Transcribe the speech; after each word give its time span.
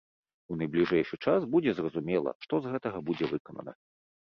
У 0.55 0.57
найбліжэйшы 0.61 1.21
час 1.29 1.47
будзе 1.57 1.71
зразумела, 1.83 2.37
што 2.49 2.53
з 2.67 2.77
гэтага 2.77 2.99
будзе 3.13 3.25
выканана. 3.37 3.83